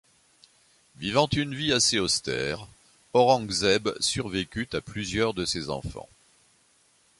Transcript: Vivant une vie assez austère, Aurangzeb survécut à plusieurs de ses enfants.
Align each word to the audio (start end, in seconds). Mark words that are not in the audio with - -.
Vivant 0.97 1.27
une 1.31 1.53
vie 1.53 1.71
assez 1.71 1.99
austère, 1.99 2.67
Aurangzeb 3.13 3.87
survécut 3.99 4.67
à 4.73 4.81
plusieurs 4.81 5.35
de 5.35 5.45
ses 5.45 5.69
enfants. 5.69 6.09